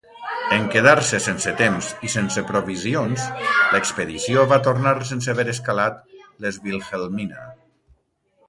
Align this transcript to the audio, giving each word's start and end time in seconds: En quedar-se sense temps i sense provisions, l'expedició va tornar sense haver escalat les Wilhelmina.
En 0.55 0.63
quedar-se 0.75 1.17
sense 1.25 1.51
temps 1.59 1.89
i 2.07 2.11
sense 2.13 2.43
provisions, 2.47 3.27
l'expedició 3.75 4.47
va 4.55 4.61
tornar 4.71 4.97
sense 5.13 5.33
haver 5.35 5.47
escalat 5.57 6.03
les 6.47 6.59
Wilhelmina. 6.67 7.47